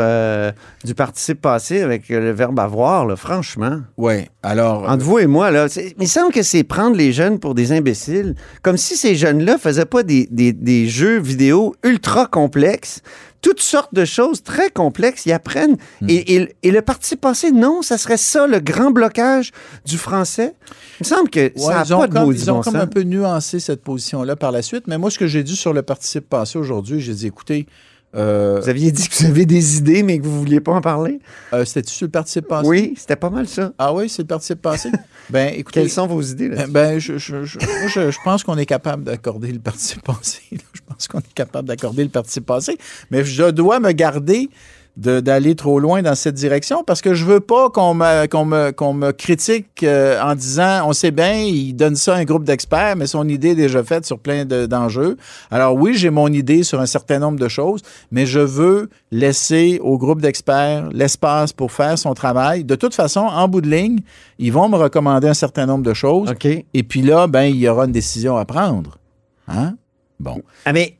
[0.85, 3.79] du participe passé avec le verbe avoir, là, franchement.
[3.97, 4.89] Oui, alors...
[4.89, 7.71] Entre vous et moi, là, il me semble que c'est prendre les jeunes pour des
[7.71, 8.35] imbéciles.
[8.61, 13.01] Comme si ces jeunes-là faisaient pas des, des- des jeux vidéo ultra complexes,
[13.43, 15.77] toutes sortes de choses très complexes, ils apprennent.
[16.01, 16.09] Hmm.
[16.09, 19.51] Et, et- et le parti passé, non, ça serait ça, le grand blocage
[19.85, 20.55] du français.
[20.99, 22.81] Il me semble que Ouais, ça n'a pas de comme, ils ont bon comme sens.
[22.81, 24.85] un peu nuancé cette position-là par la suite.
[24.87, 27.67] Mais moi, ce que j'ai dit sur le participe passé aujourd'hui, j'ai dit, écoutez,
[28.15, 30.71] euh, Vous aviez dit que vous avez des idées, mais que vous ne vouliez pas
[30.73, 31.19] en parler?
[31.53, 32.67] euh, c'était-tu sur le participe passé?
[32.67, 33.73] Oui, c'était pas mal ça.
[33.77, 34.89] Ah oui, c'est le participe passé?
[35.29, 35.81] ben, écoutez...
[35.81, 38.65] Quelles sont vos idées là Ben, je, je- je- moi, je- je pense qu'on est
[38.65, 40.41] capable d'accorder le participe passé.
[40.51, 40.57] là.
[40.73, 42.77] Je pense qu'on est capable d'accorder le participe passé.
[43.09, 44.49] Mais je dois me garder de-
[44.95, 48.69] d'aller trop loin dans cette direction parce que je veux pas qu'on me, qu'on me,
[48.71, 52.43] qu'on me critique euh, en disant on sait bien, il donne ça à un groupe
[52.43, 55.17] d'experts, mais son idée est déjà faite sur plein de- d'enjeux.
[55.49, 59.79] Alors oui, j'ai mon idée sur un certain nombre de choses, mais je veux laisser
[59.81, 62.63] au groupe d'experts l'espace pour faire son travail.
[62.63, 63.99] De toute façon, en bout de ligne,
[64.37, 66.29] ils vont me recommander un certain nombre de choses.
[66.29, 66.45] OK.
[66.45, 68.99] Et puis là, ben, il y aura une décision à prendre.
[69.47, 69.73] Hein?
[70.19, 70.41] Bon.
[70.65, 70.95] Ah, mais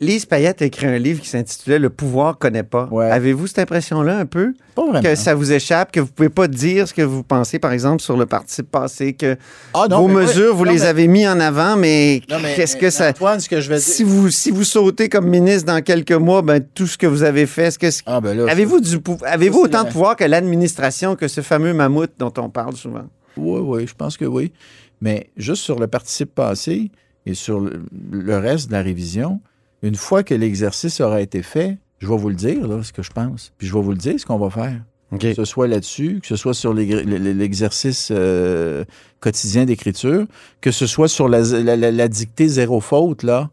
[0.00, 2.86] Lise Payette a écrit un livre qui s'intitulait Le pouvoir connaît pas.
[2.92, 3.10] Ouais.
[3.10, 4.54] Avez-vous cette impression-là un peu?
[4.76, 5.02] Pas vraiment.
[5.02, 8.00] Que ça vous échappe, que vous pouvez pas dire ce que vous pensez, par exemple,
[8.00, 9.36] sur le participe passé, que
[9.74, 10.58] Ah, non, vos mesures, oui.
[10.58, 12.22] vous Non, les mais- avez mis en avant, mais,
[12.54, 13.08] qu'est-ce que ça...
[13.08, 13.84] Antoine, ce que je vais dire.
[13.84, 17.24] Si vous, si vous sautez comme ministre dans quelques mois, ben, tout ce que vous
[17.24, 17.88] avez fait, est-ce que...
[18.06, 22.32] Ah, ben Avez-vous du avez-vous autant de pouvoir que l'administration, que ce fameux mammouth dont
[22.38, 23.06] on parle souvent?
[23.36, 24.52] Oui, oui, je pense que oui.
[25.00, 26.92] Mais juste sur le participe passé
[27.26, 27.82] et sur le,
[28.12, 29.40] le reste de la révision,
[29.82, 33.02] une fois que l'exercice aura été fait, je vais vous le dire, là, ce que
[33.02, 33.52] je pense.
[33.58, 34.80] Puis je vais vous le dire, ce qu'on va faire.
[35.18, 38.84] Que ce soit là-dessus, que ce soit sur l'exercice euh,
[39.20, 40.26] quotidien d'écriture,
[40.60, 43.48] que ce soit sur la, la- la- la dictée zéro faute, là.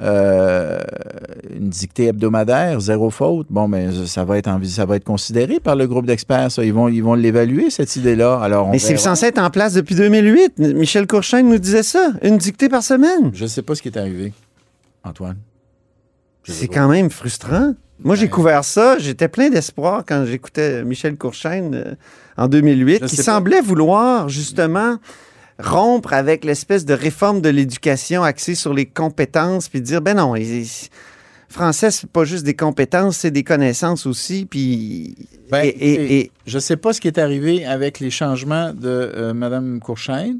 [0.00, 0.78] euh,
[1.58, 3.46] une dictée hebdomadaire, zéro faute.
[3.50, 6.52] Bon, mais ça va être ça va être considéré par le groupe d'experts.
[6.52, 8.38] Ça, ils vont, ils vont l'évaluer cette idée-là.
[8.40, 10.58] Alors, on Mais c'est censé être en place depuis 2008.
[10.58, 12.12] Michel Courchaine nous disait ça.
[12.22, 13.30] Une dictée par semaine.
[13.32, 14.32] Je ne sais pas ce qui est arrivé,
[15.06, 15.38] Antoine?
[16.44, 17.74] C'est quand même frustrant.
[18.04, 18.98] Moi, j'ai couvert ça.
[18.98, 21.94] J'étais plein d'espoir quand j'écoutais Michel Courchaine euh,
[22.36, 24.98] en 2008, Je qui semblait vouloir justement
[25.58, 30.34] rompre avec l'espèce de réforme de l'éducation axée sur les compétences, puis dire, ben non,
[31.48, 35.16] français, c'est pas juste des compétences, c'est des connaissances aussi, puis...
[35.50, 38.74] Ben, et, et- et- Je ne sais pas ce qui est arrivé avec les changements
[38.74, 40.38] de euh, Mme Courchaine,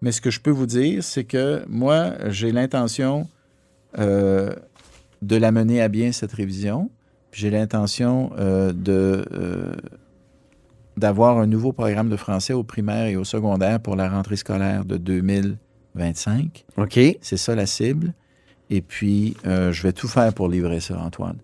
[0.00, 3.28] mais ce que je peux vous dire, c'est que moi, j'ai l'intention
[3.98, 4.54] euh,
[5.22, 6.90] de la mener à bien, cette révision.
[7.32, 9.74] J'ai l'intention euh, de, euh,
[10.96, 14.84] d'avoir un nouveau programme de français au primaire et au secondaire pour la rentrée scolaire
[14.84, 16.64] de 2025.
[16.76, 16.98] OK.
[17.20, 18.14] C'est ça la cible.
[18.70, 21.36] Et puis, je vais tout faire pour livrer ça, Antoine.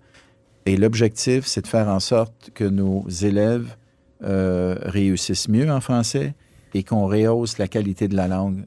[0.66, 3.76] Et l'objectif, c'est de faire en sorte que nos élèves
[4.22, 6.34] euh, réussissent mieux en français
[6.74, 8.66] et qu'on rehausse la qualité de la langue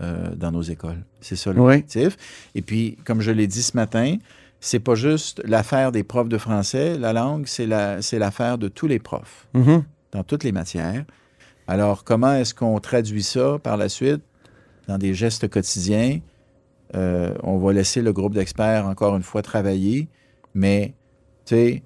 [0.00, 1.02] euh, dans nos écoles.
[1.20, 2.16] C'est ça l'objectif.
[2.54, 4.16] Et puis, comme je l'ai dit ce matin,
[4.60, 6.98] c'est pas juste l'affaire des profs de français.
[6.98, 9.84] La langue, c'est la, c'est l'affaire de tous les profs Mhm.
[10.12, 11.04] dans toutes les matières.
[11.68, 14.22] Alors, comment est-ce qu'on traduit ça par la suite?
[14.88, 16.20] Dans des gestes quotidiens?
[16.94, 20.08] Euh, on va laisser le groupe d'experts encore une fois travailler,
[20.54, 20.94] mais,
[21.44, 21.82] tu sais,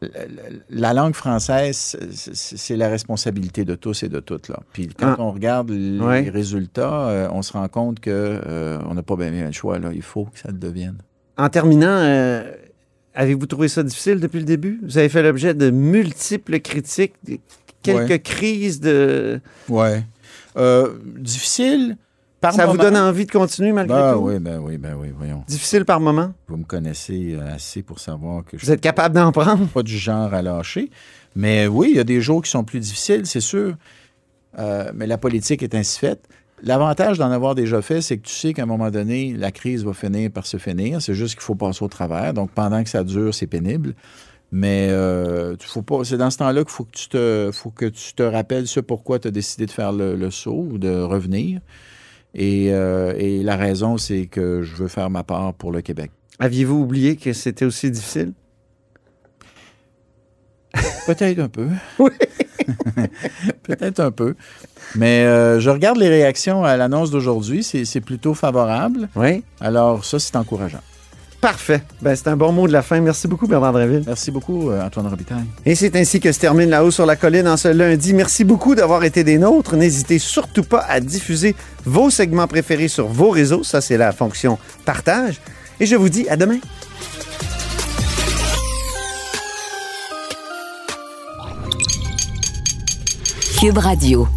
[0.00, 4.48] la- la- la langue française, c'est- la responsabilité de tous et de toutes.
[4.48, 4.60] Là.
[4.72, 5.20] Puis quand Ah.
[5.20, 6.28] on regarde les Ouais.
[6.30, 8.10] résultats, euh, on se rend compte que
[8.46, 9.78] euh, on n'a pas bien, bien le choix.
[9.78, 9.90] Là.
[9.92, 10.98] Il faut que ça le devienne.
[11.36, 12.42] En terminant, euh,
[13.14, 14.80] avez-vous trouvé ça difficile depuis le début?
[14.84, 17.14] Vous avez fait l'objet de multiples critiques,
[17.82, 18.18] quelques Ouais.
[18.20, 19.40] crises de...
[19.68, 20.04] Ouais.
[20.56, 21.96] Euh, difficile
[22.40, 24.18] par Ça vous donne envie de continuer malgré Ben tout?
[24.20, 25.42] oui, ben oui, ben oui, voyons.
[25.48, 26.32] Difficile par moment?
[26.46, 29.66] Vous me connaissez euh, assez pour savoir que je Vous êtes capable d'en prendre?
[29.68, 30.90] pas du genre à lâcher.
[31.34, 33.74] Mais oui, il y a des jours qui sont plus difficiles, c'est sûr.
[34.58, 36.20] Euh, mais la politique est ainsi faite.
[36.62, 39.84] L'avantage d'en avoir déjà fait, c'est que tu sais qu'à un moment donné, la crise
[39.84, 41.00] va finir par se finir.
[41.00, 42.34] C'est juste qu'il faut passer au travers.
[42.34, 43.94] Donc, pendant que ça dure, c'est pénible.
[44.50, 46.02] Mais euh, tu faut pas.
[46.04, 48.80] C'est dans ce temps-là qu'il faut que tu te, faut que tu te rappelles ce
[48.80, 51.60] pourquoi tu as décidé de faire le, le saut ou de revenir.
[52.34, 56.10] Et, euh, et la raison, c'est que je veux faire ma part pour le Québec.
[56.38, 58.32] Aviez-vous oublié que c'était aussi difficile?
[61.06, 61.68] Peut-être un peu.
[61.98, 62.10] Oui.
[63.62, 64.34] Peut-être un peu.
[64.94, 67.62] Mais euh, je regarde les réactions à l'annonce d'aujourd'hui.
[67.62, 69.08] C'est c'est plutôt favorable.
[69.16, 69.42] Oui.
[69.60, 70.80] Alors, ça, c'est encourageant.
[71.40, 71.82] Parfait.
[72.02, 73.00] Ben, c'est un bon mot de la fin.
[73.00, 74.02] Merci beaucoup, Bernard Draville.
[74.04, 75.44] Merci beaucoup, euh, Antoine Robitaille.
[75.64, 78.12] Et c'est ainsi que se termine La Haut sur la Colline en ce lundi.
[78.12, 79.76] Merci beaucoup d'avoir été des nôtres.
[79.76, 83.62] N'hésitez surtout pas à diffuser vos segments préférés sur vos réseaux.
[83.62, 85.40] Ça, c'est la fonction partage.
[85.78, 86.58] Et je vous dis à demain.
[93.60, 94.28] Cube Radio.